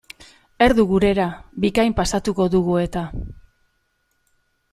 [0.67, 1.27] Erdu gurera
[1.65, 3.05] bikain pasatuko dugu eta.